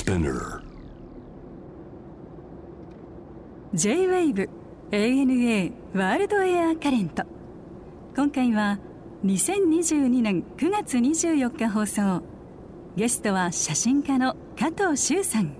[0.00, 0.62] Spinner.
[3.74, 4.48] J-WAVE
[4.90, 7.24] ANA ワールドエアカレント
[8.16, 8.78] 今回は
[9.26, 12.22] 2022年9月24日放送。
[12.96, 15.52] ゲストは写真家の加藤修さん。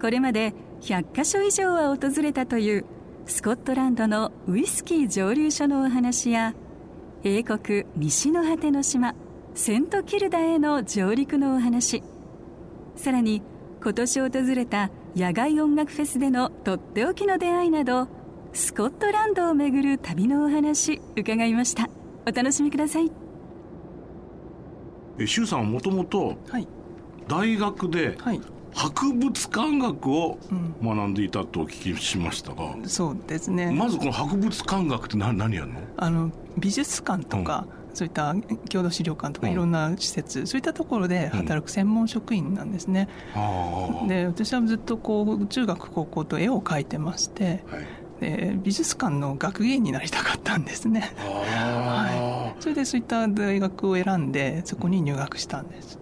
[0.00, 2.84] これまで100カ所以上は訪れたという
[3.26, 6.54] スコットランドのウイスキー蒸留所のお話や
[7.22, 9.14] 英国西の果ての島
[9.54, 12.02] セントキルダへの上陸のお話。
[12.98, 13.42] さらに
[13.80, 18.08] 今年訪れた野外音楽フェスでのとっておきの出会いなど
[18.52, 21.88] スコットランドを巡る旅のお話伺いました。
[22.26, 23.10] お楽しみください。
[25.18, 26.66] え周さんはもともとはい。
[27.28, 28.40] 大学ではい。
[28.74, 30.38] 博物館学を
[30.82, 35.80] 学んでいたとお聞きしましたが、そうですね、まずこの博物館学って何何やるの？
[35.96, 38.34] あの美術館とか、そういった
[38.68, 39.52] 郷土資料館とかうん。
[39.52, 47.86] いろんな施設、そういったところで働く専門職員なんですね、ああで私はずっとこう中学高校と絵を描いてましてはい。
[48.20, 51.12] で美術館の学芸員になりたかったんですね。
[51.20, 55.98] あそれでそういった大学を選んでそこに入学したんです。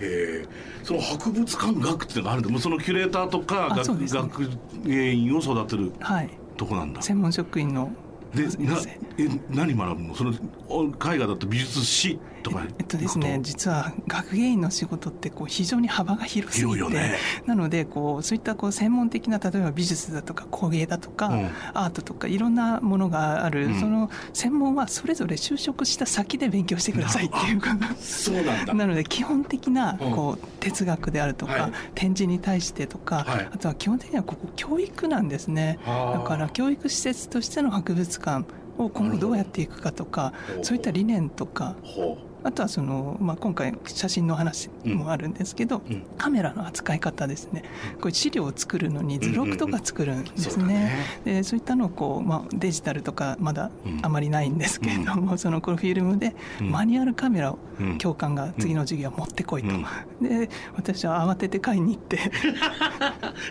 [0.00, 0.46] ーへえ
[0.82, 2.50] その博物館学っていうのがあるんだ。
[2.50, 4.06] もうそのキュレーターとか学,、ね。
[4.08, 4.50] 学
[4.84, 6.30] 芸員を育てるはい。
[6.56, 7.02] とこなんだ。
[7.02, 7.90] 専門職員の
[8.34, 8.76] でな
[9.18, 10.14] え何学ぶの？
[10.14, 10.32] その
[10.68, 17.16] お絵画だと美術史とかえっとですね実は学芸員の仕事ってこう非常に幅が広すぎて、ね。
[17.44, 21.50] なのでこうそういったこう専門的な例えば美術だとか工芸だとか、うん。
[21.74, 23.80] アートとかいろんなものがある、うん。
[23.80, 27.76] その専門はそれぞれ就職した先で勉強してくださいっていうか。
[27.76, 28.74] とそうなんだ。
[28.74, 30.12] なので基本的なうん。
[30.12, 31.72] こう哲学であるとか、はい。
[31.94, 33.48] 展示に対してとか、はい。
[33.52, 35.78] あとは基本的にはここ教育なんですね。
[35.84, 38.44] だから教育施設としての博物館
[38.78, 40.32] を今後どうやっていくかとか
[40.62, 46.02] そういった理念とかほあとはその、まあ、今回写真の話もあるんですけど、うん。
[46.16, 47.64] カメラの扱い方ですね。
[48.00, 50.74] これ資料を作るのに図録とか作るんですうんうんうん。
[50.74, 54.00] ね,、そでそういったのをこう、まあ、デジタルとかまだうん。
[54.02, 56.70] あまりないんですけれども、そのこのフィルムでうん。
[56.70, 57.98] マニュアルカメラをうん。
[57.98, 59.84] 教官が次の授業持ってこいと、うん。
[60.22, 62.18] で私は慌てて買いに行って。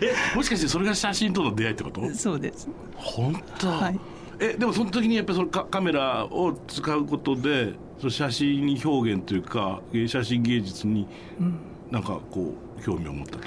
[0.02, 2.12] えもしかしてそれが写真との出会いってこと？
[2.14, 2.68] そうです。
[2.96, 4.00] 本当、はい
[4.40, 11.06] えでもその時にやっぱりそのカカメラを使うことでその写真表現というかえー写真芸術に
[11.38, 11.58] うん。
[11.90, 13.38] なんかこう興味を持った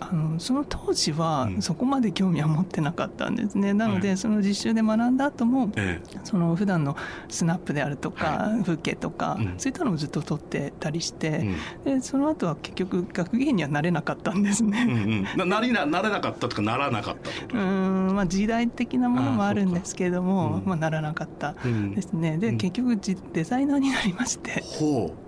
[0.00, 1.62] あのその当時はうん。
[1.62, 3.72] そこまで興味は持ってなかったんですね。
[3.72, 6.96] なので、はいその実習で学んだ後もえその普段の
[7.28, 9.54] スナップであるとか、は風景とか、うん。
[9.58, 11.54] そういったのをずっと撮ってたりして
[11.86, 14.84] え、でその後は結局学芸にはなれなかったんですうんうね。
[14.84, 15.22] んうん。
[15.36, 17.56] ななりななれなかったとかならなかったと？
[17.56, 22.36] うーんまあ、時代的なものもあるんですけれどあもまあ、ならなかったうんですね。
[22.38, 22.58] で、うん。
[22.58, 24.62] 結局じデザイナーになりまして。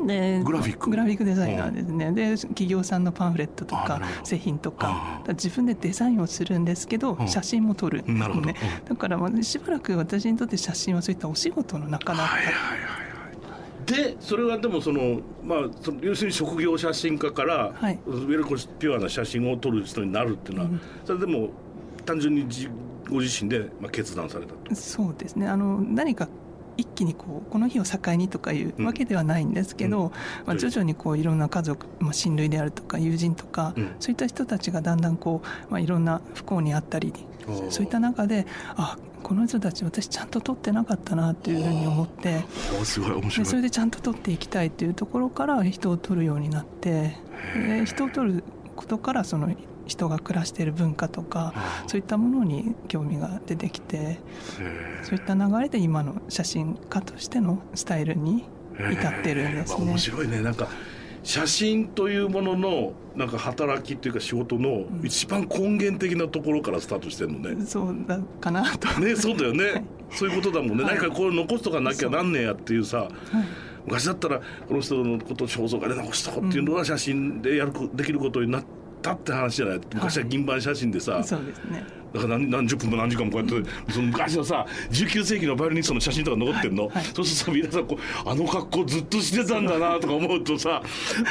[0.06, 0.90] でグラフィック。
[0.90, 2.12] グラフィックデザイナーですね。
[2.12, 7.28] で企業さんのパンフレットとか製品とか自分でデザインをするんですけどうん。
[7.28, 8.04] 写真も撮る。
[8.06, 8.48] なるほど。
[8.48, 8.54] うん。
[8.84, 12.96] だからまあしばらく私にとって写真はそういったお仕事の中だったはいはいはいは
[14.06, 14.12] い。
[14.12, 17.94] でそれはでもそのまあその要するに職業写真家から、はい。
[17.94, 18.44] い、わゆる
[18.78, 20.80] ピュアな写真を撮る人になるっていうのは、うん。
[21.04, 21.50] それでも
[22.04, 22.68] 単純にじ
[23.08, 25.46] ご自身で、まあ、決断されたそうですね。
[25.46, 26.28] あの何か
[26.76, 28.86] 一気にこうこの日を境にとかいううん。
[28.86, 30.10] わけではないんですけど、うん。
[30.46, 33.96] まあ、徐々にこういろんな家族、まあ、親類であるとか友人とか、うん。
[34.00, 37.12] そういった人たちがだんだんこう、まあ、いろんな不幸にあったり
[37.70, 42.44] そういった中であこの人たち私ちゃんと撮ってなかったなっていうふうに思って
[42.80, 43.44] おすごい面白い。
[43.44, 47.16] でそれでちゃんと撮っていきたいっていうところから人を撮るようになって
[47.54, 48.44] で人を撮る
[48.74, 49.50] ことからその
[49.86, 51.54] 人が暮らしている文化とか
[51.86, 54.18] そういったものに興味が出てきてへ
[55.02, 59.78] そういった流れで今の写真家としてのスタイルにー至ってるんですね。
[59.78, 59.98] まあ面。
[59.98, 60.40] 白いね。
[60.42, 60.68] なんか
[61.22, 68.88] 写真というもののなんか働きっていうか仕事の一番根源的なところからスタートしてるのね、そうだかなと。
[69.00, 69.84] ねそうだよね、はい。
[70.10, 70.94] そういうことだもんね、はい。
[70.96, 73.10] 何かこう残しとかなきゃなんねえやっていうさはい。
[73.86, 78.64] 昔だったらこの人のことを肖像画で直しとこうっていうのは写真でやるこできることになっ
[79.06, 79.80] たって話じゃない。
[79.94, 81.84] 昔は銀盤写真でさ、そうですね。
[82.12, 90.82] だから何何十分も何時間もこうやってその昔のさ19世紀のバイオリニストの写真とか残ってんの、はいそうすると皆さんこうあの格好ずっとしてたんだなとか思うとさ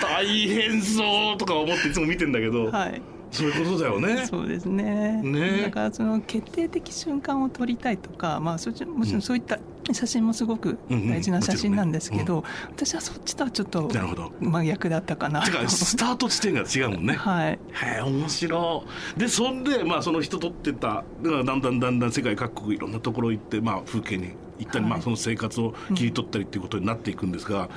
[0.01, 3.01] 大変そうとか思っていつも見てんだけど、はい
[3.35, 4.25] そういうことだよね。
[4.29, 5.21] そうですね。
[5.21, 5.63] ね。
[5.63, 9.59] だからその決定的瞬間を撮りたいとか、まあ、そっちもちろんそういった
[9.91, 14.31] 写真もすごく大事な写真なんですけど、私はそっちとはちょっとなるほど。
[14.39, 15.43] 真逆だったかな。
[15.43, 17.13] てか スタート地点が違うもんね。
[17.13, 17.51] はい。
[17.51, 17.59] へ
[17.99, 18.83] え面白
[19.15, 19.19] い。
[19.19, 24.29] でそんでまあその人撮ってただからだんだんだんだん世界各国いろんなところ行ってまあ風景に
[24.59, 24.91] 行ったり、はい。
[24.93, 27.69] まあその生活を切り取ったりっていうことになっていくんですが、はい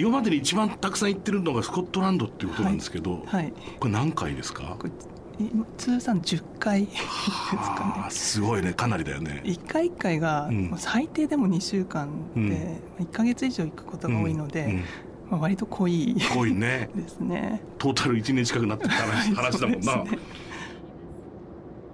[0.00, 4.78] 今までに一番たくさん行ってるのがスコットランドっていうことなんですけど、はいこれ何回ですか？
[5.76, 8.10] 通算10回ですかね。
[8.10, 8.72] すごいね。
[8.72, 9.42] かなりだよね。
[9.44, 12.48] 一回一回が最低でも2週間うん。
[12.48, 14.84] で1か月以上行くことが多いので、うん。
[15.30, 16.88] まあ、割と濃い濃いね。
[16.96, 17.62] ですね。
[17.78, 20.18] トータル1年近くなってた話話だもんな、ね。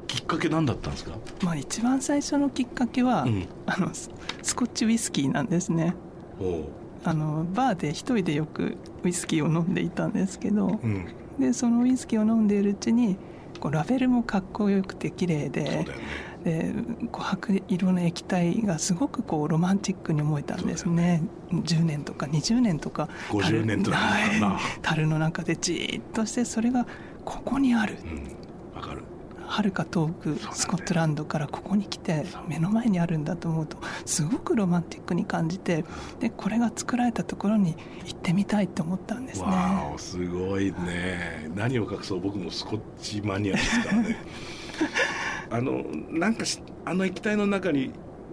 [0.06, 1.12] きっかけ何だったんですか、
[1.42, 4.10] まあ、一番最初のきっかけは、うん、あのス
[4.42, 5.94] スコッチウイスキーなんですね。
[6.40, 11.06] おうあのバーで一人でよくウイスキーを飲んでいたんですけどうん。
[11.38, 13.16] でそのウイスキーを飲んでいるうちに
[13.60, 15.86] こうラベルもかっこよくて綺麗で
[16.44, 16.72] で
[17.10, 21.22] こう白色の液体がすごくこうロマンチックに思えたんですね。
[21.50, 23.98] 10年とか20年とか50年とか
[24.82, 26.86] 樽の中でじーっとしてそれが
[27.24, 27.96] ここにある。
[28.02, 28.76] うん。
[28.76, 29.02] わかる
[29.46, 35.84] はるか遠くスコットランドからここに来て目の前にあるんだと思うとすごくロマンティックに感じて
[36.20, 39.46] でこれが作られたところに行ってみたいと思ったんですね。
[39.46, 41.50] わおすごいね。
[41.54, 42.20] 何を隠そう。
[42.20, 44.16] 僕もスコッチマニアですからね。
[45.50, 47.92] あのなんかしあの液体の中に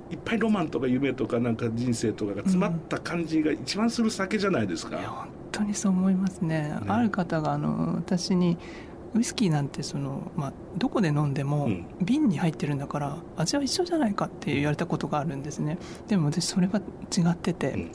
[0.10, 6.70] いっぱいロマンとか夢とかなんか人生とかが詰まった感じが一番する酒じゃないですか、いや本当にそう思いますね。
[6.70, 6.76] ね。
[6.88, 8.58] ある方があの私に
[9.16, 11.86] ウイスキーなんてその、まあ、どこで飲んでもうん。
[12.02, 15.78] 瓶に入ってるんだから味は一緒じゃないかって言われたことがあるんですね。
[16.08, 16.80] でも私それは
[17.16, 17.92] 違ってて、うん。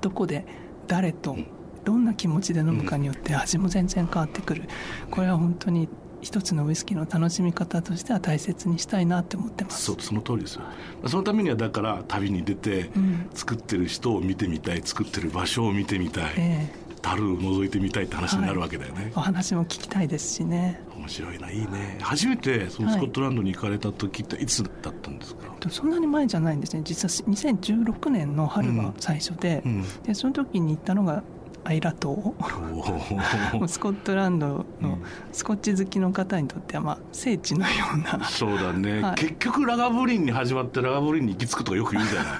[0.00, 0.44] どこで
[0.86, 1.46] 誰とうん。
[1.84, 4.64] どんな気持ちで飲むかによって味も全然変わってくる。
[5.10, 5.88] これは本当に
[6.20, 9.84] 一つのウイスキーの楽しみ方としては大切にしたいなって思ってます。
[9.84, 10.54] そうその通りです。
[10.56, 10.62] よ
[11.06, 13.30] そのためにはだから旅に出てうん。
[13.32, 16.24] 作ってる人を見てみたい作ってる場所を見てみたい。
[16.36, 20.80] ええ樽を覗いてみたいって話になるわけだよね、お話も聞きたいですしね。
[20.96, 21.98] 面白いないいね。
[22.00, 26.82] 初めてそのスコットランドに行かれた時っていつだったんですか、とそんなに前じゃないんですね。
[26.84, 29.84] 実は2016年の春が最初で,、うん。
[30.02, 31.22] でその時に行ったのが
[31.64, 32.34] アイラ島
[33.66, 35.02] スコットランドのうん。
[35.32, 38.24] スコッチ好きの方にとってはまあ聖地のような。
[38.24, 39.14] そうだね、はい。
[39.16, 42.30] 結局ラガーブリンに始まってラガーブリンに行き着くとかよく言うじゃな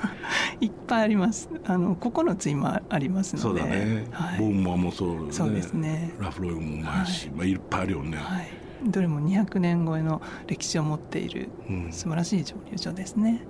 [0.60, 0.66] い。
[0.66, 1.48] いっぱいあります。
[1.64, 3.60] あの9つ今ありますので。
[3.60, 4.38] そうだね、はい。
[4.38, 5.32] ボンマーもそうだね。
[5.32, 6.14] そうですね。
[6.18, 7.36] ラフロイグもうまいし、はい。
[7.36, 8.48] まあ、いっぱいあるよね、はい、
[8.84, 11.92] どれも200年超えの歴史を持っているうん。
[11.92, 13.42] 素晴らしい蒸留所ですね、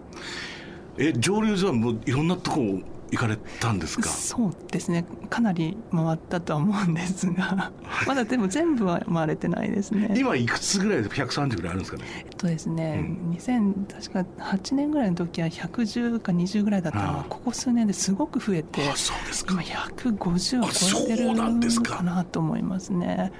[0.97, 2.81] え蒸留所はもういろんなとこ
[3.11, 4.09] 行かれたんですか？
[4.09, 5.05] そうですね。
[5.31, 7.71] かなり回ったとは思うんですが
[8.07, 10.15] まだでも全部は回れてないですね。
[10.17, 12.05] 今いくつぐらいで130ぐらいあるんですかね？
[12.19, 19.55] えっとですね、う2000確か8年ぐらいの時は110か20ぐらいだったのがここ数年ですごく増えてあそうですか。
[19.55, 23.33] 今150を超えてるかかなと思いますね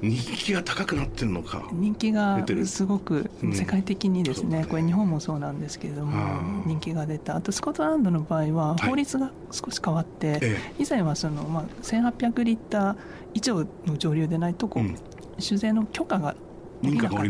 [0.00, 1.68] 人気が高くなってるのか。
[1.72, 3.52] 人気がすごくうん。
[3.52, 4.66] 世界的にですね,、そうだね。
[4.66, 7.36] これ日本もそうなんですけれども人気が出た。
[7.36, 12.96] あとスコットランドの場合は法律が少し変わって、え以前はその、まあ、1800リッター
[13.34, 14.96] 以上の上流でないとこう、うん。
[15.38, 16.34] 酒税の許可が
[16.82, 17.24] 認可が下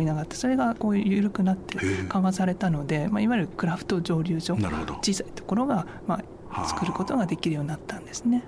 [0.00, 0.36] りなかった。
[0.36, 1.78] それがこう緩くなって
[2.08, 4.94] 緩和されたので、まあ、いわゆるクラフト蒸留所なるほど。
[5.02, 6.68] 小さいところが、まはあ、あ。
[6.68, 8.42] 作ることができるようになったんですね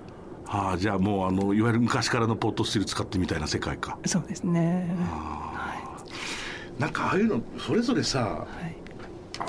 [0.49, 3.99] はあじゃあもうあのいわゆる昔からのポットスチル使ってみたいな世界か。
[4.07, 4.95] そうですね。
[5.13, 6.81] あー。
[6.81, 8.75] なんかああいうのそれぞれさはい。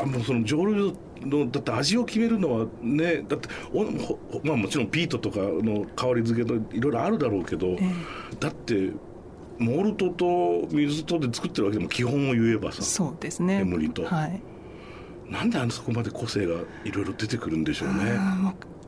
[0.02, 0.93] あもうその蒸留
[1.23, 8.36] のだって味を決めるのはねだっておほまあもちろんピートとかの香り付けといろいろあるだろうけど、ええ。
[8.39, 8.91] だって
[9.58, 13.60] モルトと水とで作ってるわけでも基本を言えばさそうですね。
[13.60, 14.05] エムリと。
[14.05, 14.43] はい。
[15.31, 18.19] なんであのそこまで個性がいろいろ出てくるんでしょうね。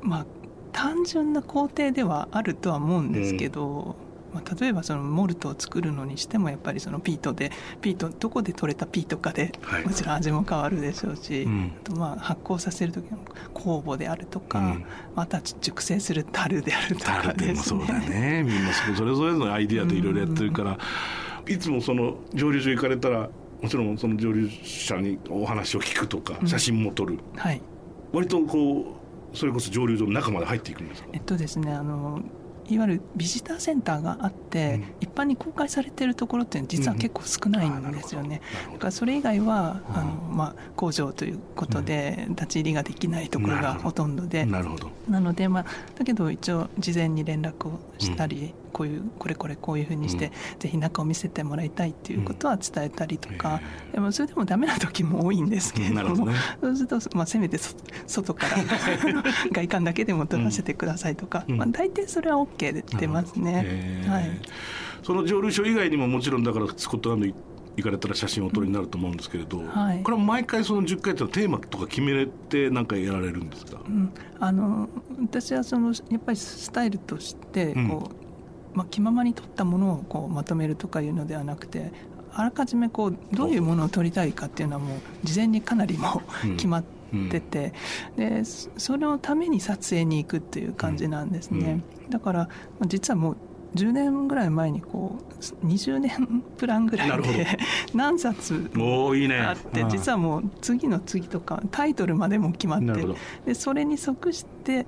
[0.03, 0.27] まあ
[0.73, 3.97] 単純な工程ではあるとは思うんですけど、
[4.33, 9.85] まあ、例えばそのモルトを作るのにしてもやっぱりそのピートでピートどこで取れたピートかではい。
[9.85, 11.73] もちろん味も変わるでしょうし、うん。
[11.79, 13.19] あとまあ発酵させる時の
[13.55, 14.85] 酵母であるとか、うん。
[15.15, 18.09] また熟成する樽であるとかですもそうだね。
[18.09, 20.79] ねみんなそそれぞれのアイディアでいろいろやってるから。
[21.49, 23.29] いつもその蒸留所行かれたら
[23.61, 26.49] もちろんその蒸留者にお話を聞くとかうん。
[26.49, 27.61] 写真も撮る、はい。
[28.13, 29.02] 割とこう
[29.35, 31.09] それこそ上流所の中まで入っていくんですか？
[31.13, 32.21] えっとですねあの
[32.73, 34.85] いわゆるビジターセンターがあって、うん。
[35.01, 38.29] 一般に公開されているところっていうのは実は結構少ないんですよね。
[38.29, 38.73] なるほど。
[38.75, 39.97] だからそれ以外はうん。
[39.97, 44.45] あの、まあ、工場ということで立ち入りができないところがほとんどで。
[44.47, 44.91] なるほど。
[45.09, 45.67] なので、まあ、
[45.99, 50.59] だけど一応事前に連絡をしたり、こういうこれこれこういうふうにして、うん。
[50.61, 53.61] ぜひ中を見せてもらいたいっていうことは伝えたりとか、
[53.91, 56.39] へでもそれでもダメな時も多いんですけれども、なるほどね。
[56.61, 57.75] そうすると、まあ、せめてそ
[58.07, 58.57] 外から
[59.53, 61.57] 外観だけでも撮らせてくださいとか、うん。
[61.57, 64.05] まあ、大抵それは OK で出ますね。
[64.07, 64.31] はい。
[65.03, 67.35] その蒸留所以外にももちろんだからスコットランド行
[67.77, 70.03] 行かれたら写真をお撮りになると思うんですけれど、はい。
[70.03, 74.89] これは毎回その10回ってのはテーマとか決めてなんかやられるんですか、うん、あの
[75.21, 77.89] 私はそのやっぱりスタイルとしてうん。
[77.89, 78.11] こ
[78.75, 81.93] う、まあ、気ままに撮ったものをこうまとめるとかいうのではなくて
[82.35, 86.57] あらかじめこうどういうものを撮りたいかっていうのはもう事前にかなりもううん。
[86.57, 87.02] 決まって
[87.41, 87.73] て、
[88.17, 92.39] でそそのために撮影に行くっていう感じなんですね、だから
[92.79, 93.37] まあ実はもう
[93.75, 97.47] 10年ぐらい前にこう20年プランぐらないで
[97.95, 98.71] 何冊
[99.41, 103.07] あって実はもう次の次とかタイトルまでも決まって
[103.47, 104.87] でそれに即して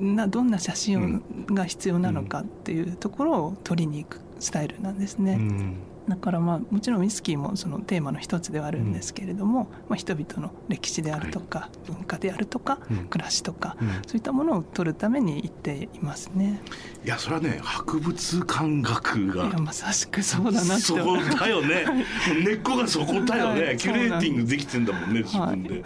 [0.00, 5.74] などんな写真をが必要なのかっていうところを撮りに行くスタイルなんですね、うん
[6.08, 12.96] だからまあもちろんウイスキーもそのテーマの一つではあるんですけれども、まあ、人々の歴史であるとか、文化であるとか、うん。
[13.06, 13.88] 暮らしとか、うん。
[14.06, 16.60] そういったものを撮るために行っていますね。
[17.04, 20.82] いやそれはね博物館学いがやまさしくそうだなって。
[20.82, 21.84] そ思こだよね。
[22.44, 25.84] 根っこがそこだよね、はいキュレーティングできてんだもんね自分で、はい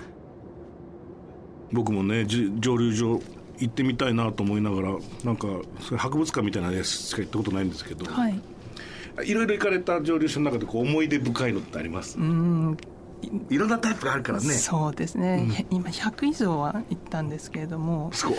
[1.73, 3.21] 僕もねじ蒸留所
[3.59, 4.89] 行ってみたいなと思いながら
[5.25, 5.47] なんか
[5.81, 8.39] それ博物館みたいなやつしか行ったことないんですけど、はい
[9.25, 12.77] いろいろ行かれた蒸留所の中でこう思い出深いのってあります、うん。
[13.51, 14.55] いろんなタイプがあるからね。
[14.55, 18.11] そうですね、今100以上は行ったんですけれども。
[18.13, 18.37] すごい。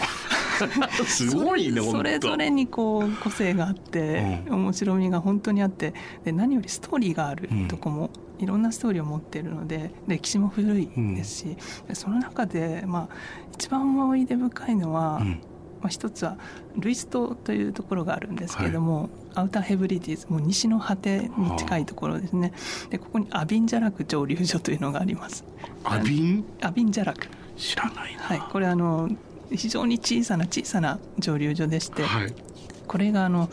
[1.07, 13.15] すごいねそれぞれにこう個性があって、面白みが本当にあってで何よりストーリーがあるとこも、いろんなストーリーを持っているので歴史も古いですし、でその中で、まあ、
[13.53, 15.41] 一番思い出深いのは、うん
[15.83, 16.37] まあ、一つは
[16.77, 22.53] ルイス島というところがあるんですけれども、アウターヘブリティーズもう西の果てに近いところですね。
[22.89, 25.43] でここにアビンジャラク蒸留所というのがあります。
[25.83, 26.45] アビン？
[26.61, 27.27] アビンジャラク。
[27.57, 28.21] 知らないな。
[28.21, 28.39] はい。
[28.49, 29.09] これあの
[29.51, 32.33] 非常に小さな小さな蒸留所でして、はい。
[32.87, 33.49] これがあの、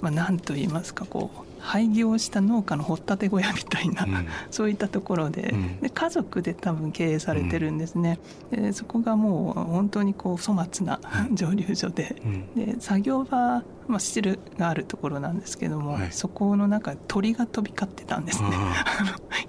[0.00, 4.26] まあ、何と言いますかこう廃業した農家の掘ったて小屋みたいな、うん。
[4.50, 5.80] そういったところで,、うん。
[5.80, 11.00] で家族で多分経営されてるんですね、でそこがもう本当にこう粗末な
[11.32, 12.54] 蒸留所で,、うん。
[12.54, 16.12] で作業場、まあ、スチルがあるところなんですけども、はい。
[16.12, 18.50] そこの中鳥が飛び交ってたんですね。
[18.52, 18.84] あ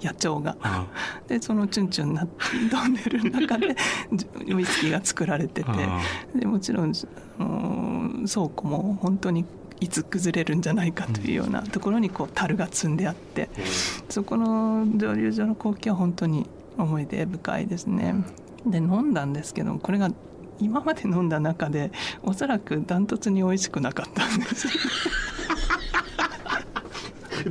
[0.02, 0.56] 野鳥が。
[0.62, 0.86] あ
[1.28, 3.76] でそのチュンチュンな飛んでる中で
[4.12, 6.00] じ ウイスキーが作られててあ
[6.34, 9.44] でもちろん倉庫も本当に
[9.80, 13.48] いつ崩れるんじゃないかというようなところにこう樽が積んであって
[14.08, 18.14] そこの蒸留所の光景は本当に思い出深いですね。
[18.66, 20.10] で飲んだんですけどこれが
[20.58, 21.92] 今まで飲んだ中で
[22.22, 24.68] おそらくダントツに美味しくなかったんです。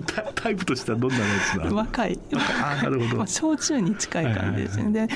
[0.08, 1.76] タタイプとしてはどんなやつなの？
[1.76, 3.18] 若いあなるほど。
[3.18, 5.14] まあ、焼酎に近い感じですね、で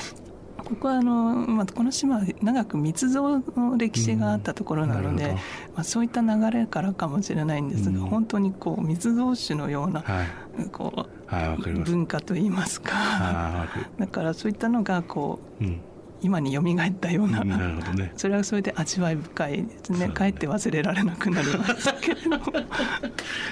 [0.70, 5.40] ここはあの、まあ、この島は長く密造の歴史があったところなので、うんま
[5.78, 8.06] あ、そういった流れからかもしれないんですが、うん。
[8.06, 10.26] 本当にこう密造酒のような、はい。
[10.70, 11.70] こうます。
[11.70, 13.66] 文化といいますか。
[13.98, 15.80] だからそういったのがこううん
[16.22, 18.12] 今に蘇ったような、なるほどね。
[18.16, 20.08] それはそれで味わい深いですね。
[20.08, 22.20] かえって忘れられなくなりましたけれ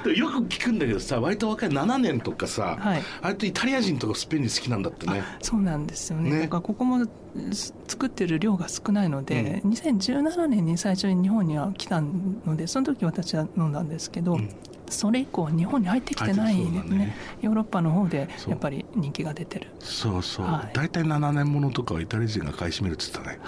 [0.05, 3.03] ど よく聞くんだけどさ割と若い7年とかさ、はい。
[3.23, 5.23] あれってイタリア人とかスペイン人好きなんだってね。
[5.41, 6.31] そうなんですよね。
[6.31, 6.41] ね。
[6.41, 7.07] だからここも
[7.53, 14.51] す作ってる量が少ないので、2017年に最初に日本には来たのでその時私は飲んだんですけど、うん
[14.91, 17.17] それ以降日本に入ってきてない入ってねね。
[17.41, 19.69] ヨーロッパの方でやっぱり人気が出てる。
[19.81, 20.77] そうそう、はい。
[20.77, 23.39] 大体7年ものとかはイタリア人が買い占めるっつったね。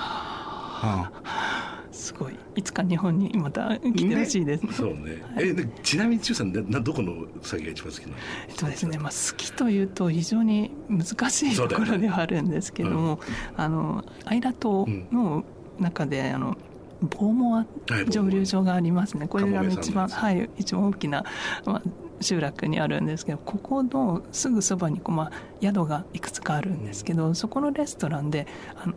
[1.92, 2.36] すごい。
[2.56, 8.14] いつか日本にまた来てほしいです、う んそうね、えでちなみに中さんななどこの酒が一番好きなの？
[8.48, 13.20] えっとですねまあ、好きというと非常に難しいところではあるんですけども、
[13.56, 15.44] あのアイラ島の
[15.78, 16.56] 中であの
[17.00, 17.66] モアは
[18.02, 19.26] い蒸留所がありますね。
[19.28, 21.24] これが一番はい一番大きな、
[21.64, 21.82] まあ、
[22.20, 28.94] 集落にあるんですけどここのすぐそばにこう、まあ、宿がいくつかあるんですけどそこのレストランであの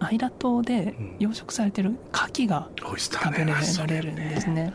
[0.00, 3.54] アイラ島で養殖されてる牡蠣が食べら
[3.86, 4.72] れるんですね。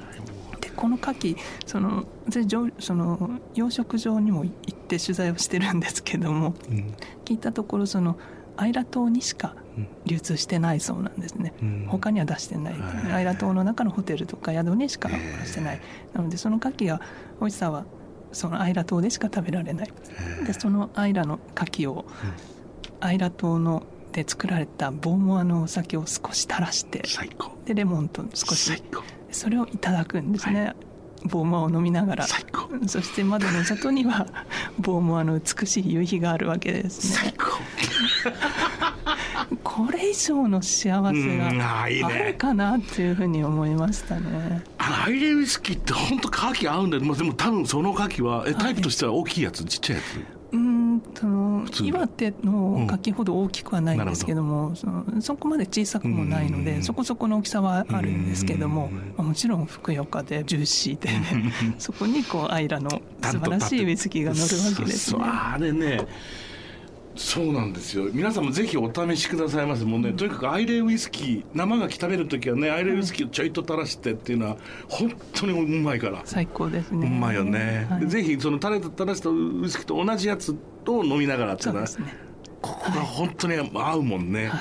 [0.60, 6.94] でこの牡蠣その私上その養殖場にも行って取材をしてるんですけどもうん。
[7.26, 8.18] 聞いたところその
[8.58, 9.69] アイラ島にしかうん
[10.06, 11.86] 流通してないそうなんですね、うん。
[11.88, 13.14] 他には出してない、はい。
[13.14, 15.82] アイラ島の中のホテルとか宿にしか出してない、
[16.14, 17.02] なのでその牡蠣が
[17.40, 17.86] 美味しさは
[18.32, 19.94] そのアイラ島でしか食べられない。
[20.46, 22.06] でそのアイラの牡蠣を
[23.00, 27.52] アイラ島ので作られたボーモアのお酒を少し垂らして最高。
[27.66, 29.04] でレモンと少し最高。
[29.32, 30.74] それをいただくんですね、
[31.26, 32.28] ボーモアを飲みながら。
[32.28, 32.70] 最高。
[32.88, 34.26] そして窓の外には
[34.80, 37.34] ボーモアの美しい夕日があるわけですね
[39.80, 44.64] 最高ここれ以上の幸せがあるかなっていうふうに思いましたね。
[44.78, 50.56] あのアイレウイスキーって本当牡蠣合うんだよ、まあ、でも多分その牡蠣はえタイプとしては大きいやつ、はい、ちっちゃいやつ？
[50.56, 51.66] うんその。
[51.82, 62.90] 岩手の柿ほど大きくはないんですけども、うん、そのそこまで小さくもないので、そこそこの大きさはあるんですけども、まあ、もちろんふくよかでジューシーで、ね、そこにこうアイラの
[63.22, 65.22] 素晴らしいウイスキーが乗るわけですね。
[65.24, 66.08] あれね
[67.20, 68.08] そうなんですよ。
[68.14, 74.58] 皆さんもぜひお試しくださいませもうねとにかくアイレイウイスキー生牡蠣食べる時はねアイレイウイスキーをちょいと垂らしてっていうのは
[74.88, 76.22] 本当にうまいから。
[76.24, 77.06] 最高ですね。
[77.06, 81.92] うまいよね、はい、ぜひその垂れ垂らしたウイスキーと同じやつと飲みながらっていうのは、ね、
[82.62, 84.58] ここが本当に合うもんね、は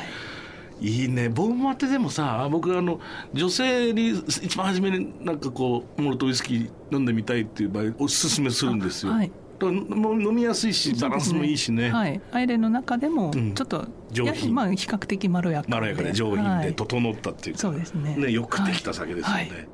[0.81, 0.89] い。
[0.89, 1.29] いいね。
[1.29, 3.01] ボンマテでもさ僕あの
[3.33, 9.31] 女性に一番初めになんかこうモルトウイスキー飲んでみたいっていう場合おすすめするんですよ、はい、
[9.67, 12.21] 飲みやすいしバランスもいいしね、ね、はい。
[12.33, 14.55] アイレの中でもちょっと、うん、上品。
[14.55, 18.17] まあ比較的まろやかまろやかで上品で整ったっていうか、はい、そうですね。
[18.17, 19.69] ねよくできた酒ですよね、はい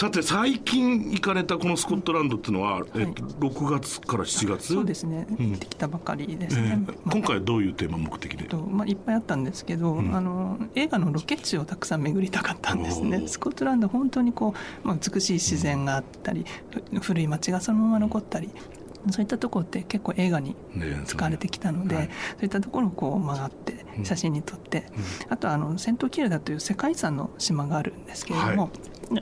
[0.00, 4.72] さて最近行かれたこのスコットランドっていうのは、はい、えっと、6月から7月？
[4.72, 13.28] そうですね、うん、行ってきたばかりですね、えー、今回はどういうテーマ目的で、とまあ、いっぱいあったんですけど、うん、あの映画のロケ地をたくさん巡りたかったんですね。
[13.28, 14.54] スコットランド本当にこ
[14.84, 16.46] う、まあ、美しい自然があったり、
[16.92, 18.48] うん、古い町がそのまま残ったり
[19.10, 20.54] そういったところって結構映画に
[21.06, 24.86] 使われてきたので、ねはい、そういったところをこう曲がって写真に撮って、
[25.26, 28.70] うん、あとあのセントキルダという世界遺産の島があるんですけれども、はい。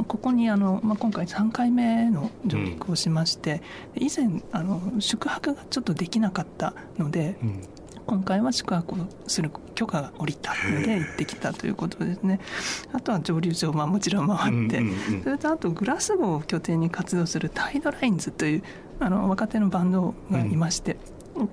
[0.07, 3.63] ここにあの、まあ、今回3回目の上陸をしまして、
[3.97, 7.63] うん、以前あの宿泊がちょっとできなかったので、うん、
[8.09, 12.41] 今回は宿泊をする許可が下りたので行ってきたということですね。
[12.93, 14.83] あとは蒸留所はもちろん回って、
[15.23, 18.63] それとあとグラスゴーを拠点に活動するタイドラインズという
[19.01, 20.97] あの若手のバンドがいまして、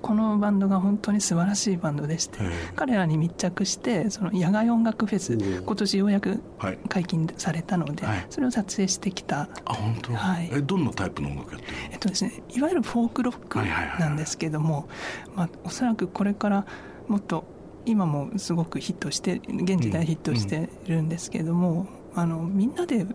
[0.02, 2.38] このバンドが本当に素晴らしいバンドでして、
[2.74, 6.40] 彼らに密着してその野外音楽フェス今年ようやく
[6.88, 13.58] 解禁されたので、はい、それを撮影してきたあ本当、はい、えどんなタイプの音楽やってるえっとですねいわゆるフォークロック
[14.00, 14.88] なんですけども、
[15.34, 16.66] まあ、おそらくこれから
[17.06, 17.44] もっと
[17.84, 23.06] 今もすごくヒットして現時代ヒットしてるんですけども、うん、あのみんなで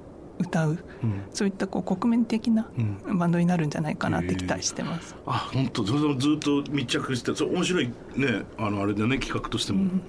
[0.41, 2.69] 歌う、うん、そういったこう国民的な
[3.07, 5.15] バンドになるんじゃないかなって期待してます。
[5.25, 5.83] うん、あ本当？
[5.83, 9.83] ずっと密着してそれ面白いねあのあれでね企画としても。
[9.83, 9.99] うん、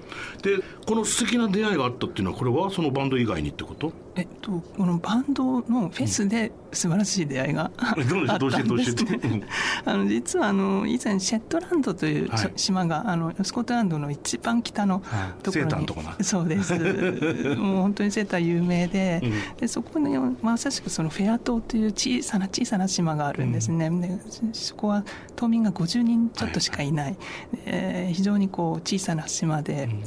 [0.41, 3.93] でこの素敵な出会いがあったっていうのはこれはそのバンド以外にってこと？
[4.15, 9.43] えっとこのバンドのフェスで素晴らしい出会いが、あったんですね。
[9.85, 15.01] あの実はあの以前シェットランドという、島があのスコットランドの一番北の
[15.41, 16.73] ところに、はい、そうです。
[17.57, 24.17] もう本当にセーター有名でうん、でそこにまさしくそのフェア島という小さな小さな島があるんですね、うん、で
[24.53, 25.03] そこは
[25.35, 27.17] 島民が50人ちょっとしかいない、はい、
[27.65, 30.03] えー、非常にこう小さな島で、うん、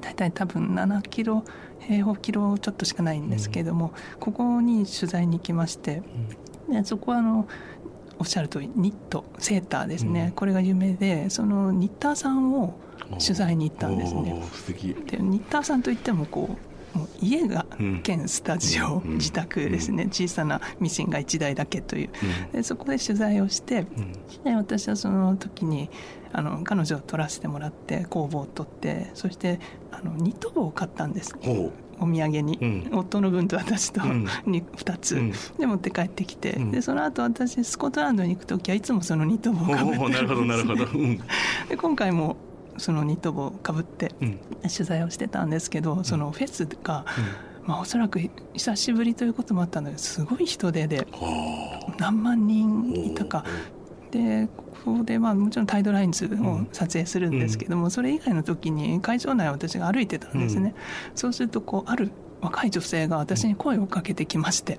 [0.00, 1.44] 大体多分7キロ
[1.80, 6.02] 平方キロちょっとしかないんですけれども、ここに取材に行きまして、
[6.68, 7.48] でそこはあの
[8.18, 12.74] おっしゃる通りニットセーターですね、これが有名でそのニッターさんを
[13.12, 14.42] 取材に行ったんですね。
[15.06, 17.66] でニッターさんといってもこうもう家が
[18.02, 23.86] 兼スタジオ、うん、自宅ですね、うん、小さなミシンが1台だけという、うん、でそこで取材をして、
[24.44, 25.90] で私はその時に
[26.32, 31.34] あの彼女を取らせてもらって工房を取ってそしてあのニット帽を買ったんです。
[32.02, 41.20] お土産に、うん、夫の分と私と、うん、2つ、うん、で持って帰ってきて、でその後私スコットランドに行く時はいつもそのニット帽をかぶってるんです、ね、
[41.68, 42.38] で今回も
[42.78, 44.12] そのニット帽をかぶって
[44.62, 47.04] 取材をしてたんですけど、そのフェスが、
[47.64, 48.20] まあ、おそらく
[48.54, 51.06] 久しぶりということもあったんだけどすごい人出で
[51.98, 53.44] 何万人いたか。
[54.10, 54.48] で
[54.84, 60.74] ここでまあもちろんタイドラインズを撮影するんですけども、それ以外の時に会場内を私が歩いてたんですね、
[61.14, 64.78] そうするとこうある若い女性が私に声をかけてきまして、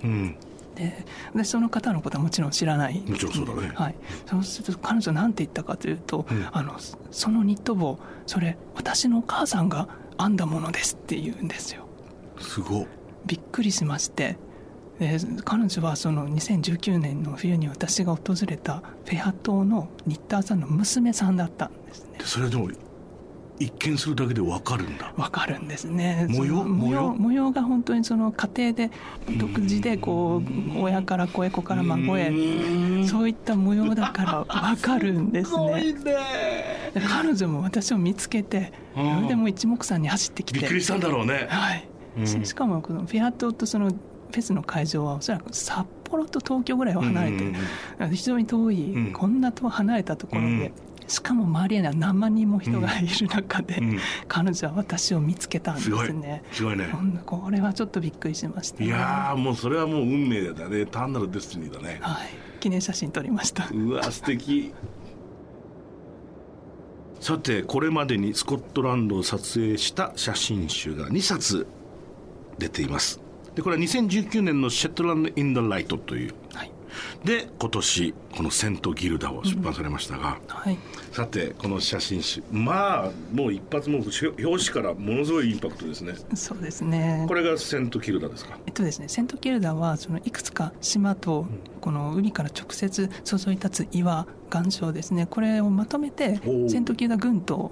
[0.81, 2.99] ででその方のことはもちろん知らない。
[3.01, 6.75] もちろんそうだね、はい、そうすると彼女何て言ったかというと、うん、あの
[7.11, 11.85] そのニット帽それ私のお母さんが編んだものですって言うんですよ。
[12.39, 12.87] すご
[13.25, 14.37] びっくりしまして。
[15.03, 22.19] えー、彼女はその2019年の冬に私が訪れたフェア島のニッターさんの娘さんだったんですね。
[22.23, 22.69] それでも
[23.61, 25.13] 一見するだけで分かるんだ。
[25.15, 26.25] 分かるんですね。
[26.29, 26.63] 模様？
[26.63, 27.15] 模様？
[27.15, 27.51] 模様？
[27.51, 28.91] が本当にその家庭で
[29.37, 30.41] 独自でこ
[30.75, 32.31] う親から子へ子から孫へ
[33.05, 35.93] そういった模様だから分かるんですね。
[37.07, 40.59] 彼女も私を見つけてそれでも一目散に走ってきて。
[40.59, 41.47] びっくりしたんだろうね。
[41.49, 41.87] はい、
[42.45, 47.43] しかもこのフェア島とそのフェスの会場はおそらく札幌と東京ぐらいは離れて、
[47.99, 50.71] うん、非常に遠い、うん、こんなと離れたところで
[51.11, 53.99] しかも周りには何万人も人がいる中で、うん。
[54.29, 56.43] 彼女は私を見つけたんですね。
[56.53, 56.77] すごい。
[56.77, 56.89] ね。
[56.93, 58.85] うんこれはちょっとびっくりしました、ね。
[58.85, 60.85] いやーもうそれはもう運命だね。
[60.85, 61.97] 単なるデスティニーだね。
[62.01, 62.29] はい、
[62.61, 63.67] 記念写真撮りました。
[63.73, 64.73] うわ素敵。
[67.19, 71.67] さてこれまでにスコットランドを撮影した写真集が2冊
[72.57, 73.19] 出ています。
[73.53, 76.71] でこれは2019年の「シェットランド・イン・ダ・ライト」というはい、
[77.23, 80.77] で今年この「セント・ギルダ」を出版されましたが、はい、
[81.11, 86.13] さてこの写真集まあもう一発もう表紙からものすごいインパクトですね。
[86.33, 87.25] そうですね。
[87.27, 88.57] これがセント・ギルダですか？
[88.65, 91.45] えっとですね、セントキルダはそのいくつか島と
[91.79, 95.27] この海から直接注い立つ岩岩礁ですね。
[95.27, 97.71] これをまとめてセントキルダ群島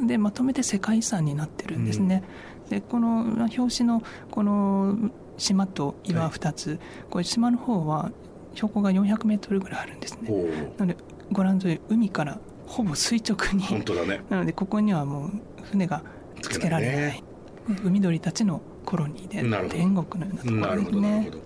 [0.00, 2.22] でまとめて世界遺産になってるんですね。
[2.70, 4.96] でこの表紙のこの
[5.38, 8.10] 島と岩2つ、これ島の方は
[8.56, 10.30] 標高が400メートルぐらいあるんですね。
[10.78, 10.98] なので
[11.30, 13.62] ご覧の通り海からほぼ垂直に。
[13.62, 14.22] 本当だね。
[14.28, 15.30] なのでここにはもう
[15.70, 16.02] 船が
[16.40, 16.96] つけられない。
[16.96, 17.22] ね。
[17.68, 19.74] で海鳥たちのコロニーなるほど。
[19.74, 21.42] で天国のようなとこなるろですねほどなるほど。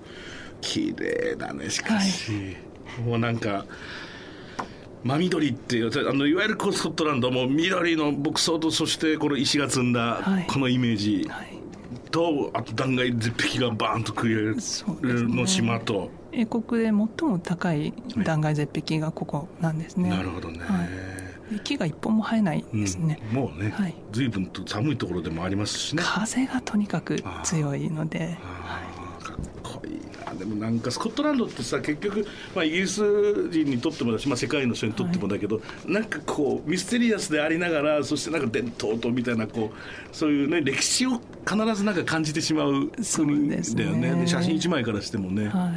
[0.60, 2.56] 綺麗だねしかし、
[3.06, 3.64] もうなんか
[5.02, 10.46] 真緑っていうあのいわゆるこうスコットランドも緑の牧草とそしてこの石が積んだはい。
[10.46, 11.60] このイメージはい。
[12.10, 17.08] と、あと断崖絶壁がバーンと崩れるの島と、英国で最も
[17.42, 17.92] 高い
[18.24, 20.60] 断崖絶壁がここなんですね、なるほどね、
[21.64, 23.36] 木が一本も生えないですね、うん。
[23.36, 23.94] もうね、はい。
[24.12, 26.02] 随分と寒いところでもありますしね。
[26.04, 28.38] 風がとにかく強いので。
[28.42, 30.32] あーかっこいいな。
[30.34, 33.02] でもなんかスコットランドってさ結局、まあ、イギリス
[33.50, 43.84] 人にとってもだし、まあ、世界の人にとってもだけど、なんかこうミステリアスでありながらそしてなんか伝統とみたいなこうそういうね歴史を必ずなんか感じてしまうそう国ですね。
[43.84, 44.14] だよね。
[44.14, 45.72] で写真一枚からしてもね、はい、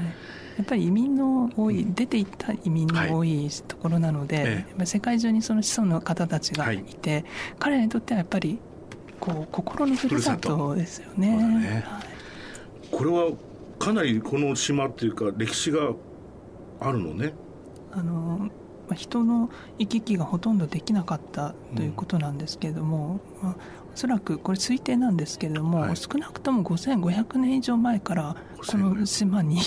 [0.57, 4.51] やっぱり移民の多い、出ていった移民の多いところなので、ええ。
[4.51, 7.25] やっぱり世界中にその子孫の方たちがいて、
[7.59, 8.59] 彼らにとってはやっぱり
[9.19, 11.35] こう心のふるさとですよね。
[11.35, 11.83] ね。
[11.87, 12.03] はい。
[12.91, 13.31] これは
[13.79, 15.93] かなりこの島っていうか歴史が
[16.79, 17.33] あるのね。
[17.91, 18.49] あのま
[18.91, 23.55] あ人の行き来がほとんどできなかったということなんですけれども、まあ
[23.95, 25.95] おそらくこれ推定なんですけれども、はい。
[25.95, 29.59] 少なくとも5500年以上前からこの島に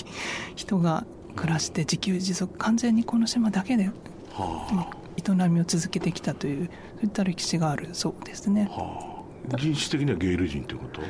[0.57, 1.05] 人が
[1.37, 3.91] 暮らして自給自足完全にこの島だけで
[4.33, 8.69] は営みを続けてきたというそういった歴史があるそうですね。
[8.71, 11.01] あ、はあ、人種的にはゲイル人ということ？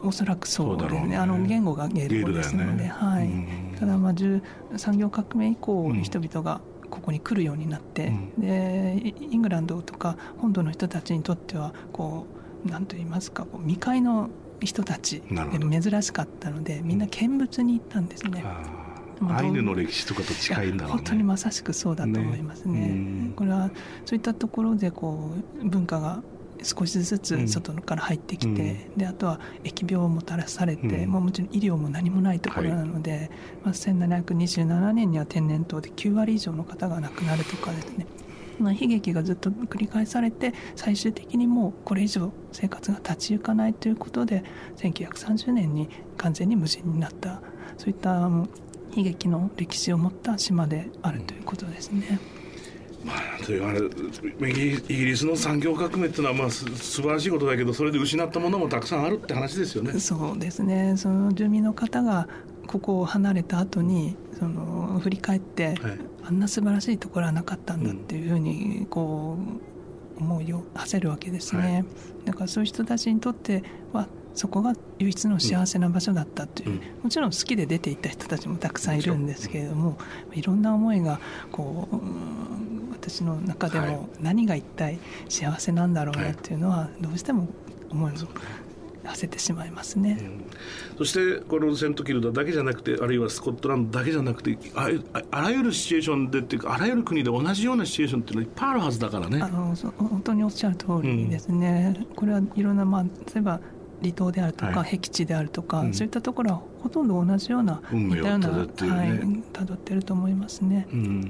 [0.00, 1.08] おそらくそうですね。
[1.08, 1.16] ね。
[1.16, 2.88] あの言語がゲール語ですので、ね。
[2.88, 3.26] はい。
[3.26, 3.76] うん。
[3.78, 4.40] ただまあ10
[4.78, 8.40] 産業革命以降うん人々がここに来るようになって、うん。
[8.40, 18.42] でイイングランドとか本土の人たちにとってはこう何と言いますかこう未開の人たちで珍しかったのでみんな見物に行ったんですね。
[18.44, 18.86] あ
[19.20, 20.98] まああアイヌの歴史とかと近いんだろうね。
[20.98, 22.80] 本当にまさしくそうだと思いますね。
[22.80, 22.86] ね。
[22.88, 22.92] う
[23.30, 23.32] ん。
[23.36, 23.70] これは
[24.04, 25.30] そういったところでこ
[25.62, 26.22] う文化が
[26.62, 27.46] 少しずうん。
[27.46, 31.10] つ外から入ってきて、であとは疫病をもたらされて、うん。
[31.10, 33.30] もうもちろん医療も何もないところなので、
[33.64, 38.06] まあ、1727年には天然痘で9割以上の方が亡くなるとかですね。
[38.06, 38.25] まあ
[38.60, 44.44] 悲劇がずっと繰り返されて最終的にもうこれ以上生活が立ち行かないということで
[44.76, 47.40] 1930年に完全に無人になった
[47.76, 48.30] そういった
[48.96, 52.18] 悲劇の歴史を持った島であるということですね。
[53.04, 60.00] まあというあれイギリイギリスの産業革命っていうのはまあす素晴らしいことだけどそれで失ったものもたくさんあるって話ですよね。
[60.00, 62.28] そうですねその住民の方が
[62.76, 65.76] ここを離れた後にその振り返って、はい。
[66.24, 69.38] あんな素晴らしいところはなかったんだっていうふうにこ
[70.18, 71.84] う思いを馳せるわけですね、はい。
[72.26, 73.62] だからそういう人たちにとって
[73.92, 76.80] はそこが唯一の幸せな場所だったという、うん。
[77.04, 79.96] もちろん好きで出て行った人たちもたくさんいるんですけれども、
[80.34, 81.20] いろんな思いが
[81.52, 83.90] こううん私の中ではい。
[83.92, 87.48] も何が一体幸せなんだろうはないっていうのはどうしても
[87.90, 88.26] 思いを馳
[89.14, 90.18] せてしまいますね。
[90.98, 99.40] そしてこのセントキルダだけじゃなくてあるいはスコットランドだけじゃなくてあああらゆるシチュエーションでっていうかあらゆる国で同じようなシチュエーションっていうのはいっぱいあるはずだからね。
[99.42, 99.48] あ。
[99.48, 103.60] のそ本当におっしゃる通りですね、これはいろんな、まあ、例えば
[104.02, 104.90] 離島であるとか、はい。
[104.90, 105.94] 僻地であるとか、うん。
[105.94, 109.00] そういったところはほとんど同じようなたような辿っているね。
[109.00, 109.08] はい、
[109.52, 110.86] 辿ってると思いますね。
[110.92, 111.20] うん、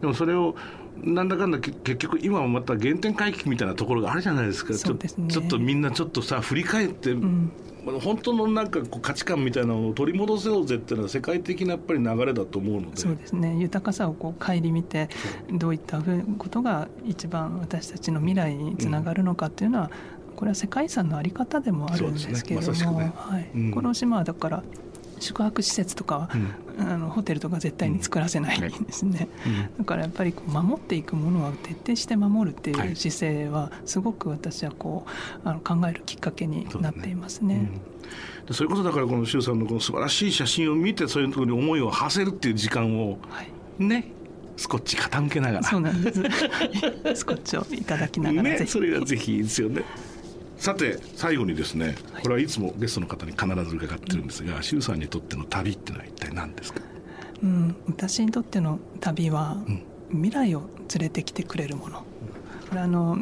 [0.00, 0.54] でもそれを
[0.96, 4.72] なんだかんだけ結局今はまた原点回帰みたいなところがあるじゃないですか。
[4.72, 4.78] ね。
[4.78, 7.52] ちょちょっとみんなちょっとさ振り返って、うん。
[8.00, 12.96] 本当のなんかこう価値観みたいなのを取り戻せようぜっていうのは世界的なやっぱり流れだと思うので。
[12.96, 13.56] そうですね。
[13.58, 15.08] 豊かさをこう顧みて
[15.50, 19.90] どういったふうことが一番私たちの未来につながるのかっていうのは、
[20.36, 22.84] これは世界遺産のあり方でもあるんですけれども、ね。
[22.84, 23.12] まね。
[23.16, 23.50] はい。
[23.52, 23.70] うん。
[23.72, 24.62] この島はだから
[25.22, 26.30] 宿泊施設とかは、
[26.78, 35.06] うん、あのホテルとか絶対に作らせないんですね、うん、 だからやっぱりこう守っていくものは徹底して守るっていう姿勢はすごく私はこ
[35.44, 37.70] うあの考えるきっかけになっていますね。
[38.50, 44.10] それこそだからこの周さんのこの素晴らしい写真を見てそういうところに思いを馳せるっていう時間を、はい、ね
[44.56, 45.64] スコッチ傾けながら。
[45.64, 46.22] そうなんです。
[47.14, 49.82] スコッチをいただきながら、ね、それがぜひいいですよね
[50.62, 56.80] さて最後にですねこれはいつもゲストの方に必ず伺ってるんですが、周、さんにとっての旅ってのは一体何ですか、
[57.42, 59.56] うん、私にとっての旅は、
[60.12, 62.04] 未来を連れてきてくれるもの。
[62.68, 63.18] これあの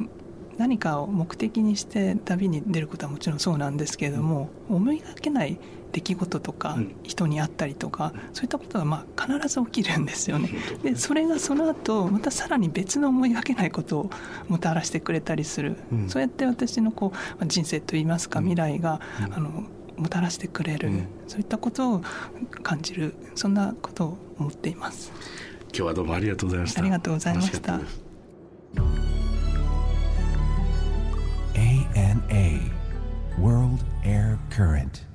[0.61, 5.59] 何かを目的にして旅に出ることはもちろんそうなんですけれども、思いがけない
[5.91, 10.51] 出来事とか、人に会ったりとか、そういったことはまあ必ず起きるんですよね。
[10.83, 14.11] でそれがその後またさらに別の思いがけないことを
[14.49, 19.65] もたらしてくれたりする、うん、そうやって私のこう人生といいますか未来が、うん、あの
[19.97, 22.03] もたらしてくれる、うん、そういったことを
[22.63, 25.11] 感じるそんなことを思っています。
[25.69, 26.81] 今日はどうもありがとうございました。
[26.83, 27.81] ありがとうございました。
[33.71, 35.10] cold air current.